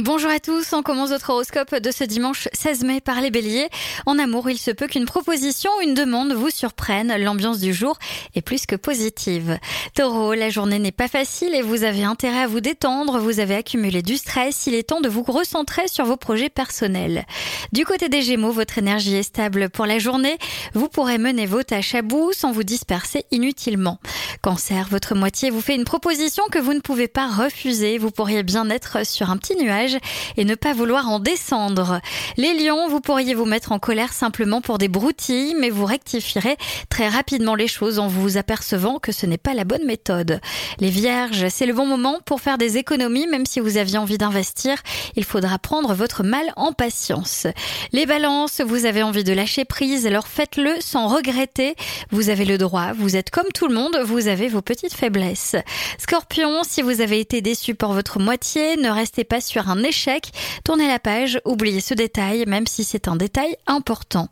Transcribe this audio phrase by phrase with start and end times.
[0.00, 3.68] Bonjour à tous, on commence votre horoscope de ce dimanche 16 mai par les béliers.
[4.06, 7.98] En amour, il se peut qu'une proposition ou une demande vous surprenne, l'ambiance du jour
[8.36, 9.58] est plus que positive.
[9.96, 13.56] Taureau, la journée n'est pas facile et vous avez intérêt à vous détendre, vous avez
[13.56, 17.26] accumulé du stress, il est temps de vous recentrer sur vos projets personnels.
[17.72, 20.38] Du côté des Gémeaux, votre énergie est stable pour la journée,
[20.74, 23.98] vous pourrez mener vos tâches à bout sans vous disperser inutilement.
[24.90, 28.70] Votre moitié vous fait une proposition que vous ne pouvez pas refuser, vous pourriez bien
[28.70, 29.98] être sur un petit nuage
[30.38, 32.00] et ne pas vouloir en descendre.
[32.38, 36.56] Les lions, vous pourriez vous mettre en colère simplement pour des broutilles, mais vous rectifierez
[36.88, 40.40] très rapidement les choses en vous apercevant que ce n'est pas la bonne méthode.
[40.80, 44.16] Les vierges, c'est le bon moment pour faire des économies, même si vous aviez envie
[44.16, 44.78] d'investir,
[45.14, 47.46] il faudra prendre votre mal en patience.
[47.92, 51.74] Les balances, vous avez envie de lâcher prise, alors faites-le sans regretter.
[52.10, 55.56] Vous avez le droit, vous êtes comme tout le monde, vous avez vos petites faiblesses.
[55.98, 60.30] Scorpion, si vous avez été déçu pour votre moitié, ne restez pas sur un échec,
[60.62, 64.28] tournez la page, oubliez ce détail, même si c'est un détail important.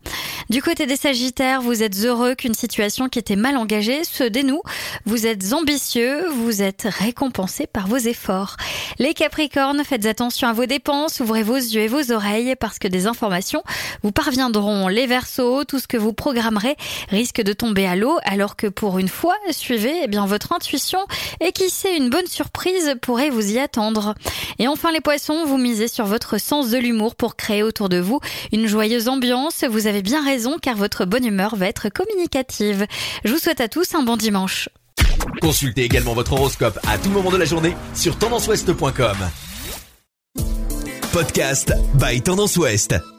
[0.48, 4.62] Du côté des Sagittaires, vous êtes heureux qu'une situation qui était mal engagée se dénoue.
[5.04, 8.56] Vous êtes ambitieux, vous êtes récompensé par vos efforts.
[8.98, 12.86] Les Capricornes, faites attention à vos dépenses, ouvrez vos yeux et vos oreilles parce que
[12.86, 13.64] des informations
[14.02, 14.88] vous parviendront.
[14.88, 16.76] Les Verseaux, tout ce que vous programmerez
[17.08, 20.98] risque de tomber à l'eau alors que pour une fois, suivez eh bien votre intuition
[21.40, 24.14] et qui sait une bonne surprise pourrait vous y attendre.
[24.58, 27.98] Et enfin les Poissons, vous misez sur votre sens de l'humour pour créer autour de
[27.98, 28.20] vous
[28.52, 29.64] une joyeuse ambiance.
[29.68, 32.86] Vous avez bien raison car votre bonne humeur va être communicative.
[33.24, 34.68] Je vous souhaite à tous un bon dimanche.
[35.40, 39.16] Consultez également votre horoscope à tout moment de la journée sur tendanceouest.com.
[41.12, 43.15] Podcast by Tendance Ouest.